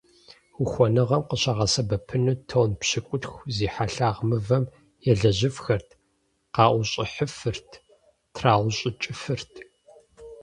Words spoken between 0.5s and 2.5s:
Ухуэныгъэм къыщагъэсэбэпыну